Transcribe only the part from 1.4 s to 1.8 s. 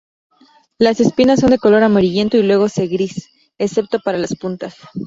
son de